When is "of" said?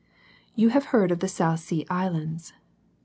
1.11-1.19